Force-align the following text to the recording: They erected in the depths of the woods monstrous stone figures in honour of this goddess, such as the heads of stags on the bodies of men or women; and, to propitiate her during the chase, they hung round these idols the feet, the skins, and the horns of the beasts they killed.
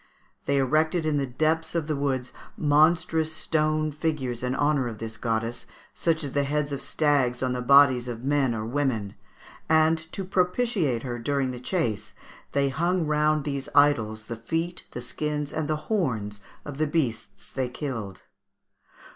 They 0.45 0.57
erected 0.57 1.05
in 1.05 1.17
the 1.19 1.27
depths 1.27 1.75
of 1.75 1.85
the 1.85 1.95
woods 1.95 2.33
monstrous 2.57 3.31
stone 3.31 3.91
figures 3.91 4.41
in 4.41 4.55
honour 4.55 4.87
of 4.87 4.97
this 4.97 5.15
goddess, 5.15 5.67
such 5.93 6.23
as 6.23 6.31
the 6.31 6.43
heads 6.43 6.71
of 6.71 6.81
stags 6.81 7.43
on 7.43 7.53
the 7.53 7.61
bodies 7.61 8.07
of 8.07 8.23
men 8.23 8.55
or 8.55 8.65
women; 8.65 9.13
and, 9.69 9.99
to 10.11 10.23
propitiate 10.25 11.03
her 11.03 11.19
during 11.19 11.51
the 11.51 11.59
chase, 11.59 12.15
they 12.53 12.69
hung 12.69 13.05
round 13.05 13.43
these 13.43 13.69
idols 13.75 14.25
the 14.25 14.37
feet, 14.37 14.87
the 14.89 15.01
skins, 15.01 15.53
and 15.53 15.67
the 15.67 15.75
horns 15.85 16.41
of 16.65 16.79
the 16.79 16.87
beasts 16.87 17.51
they 17.51 17.69
killed. 17.69 18.23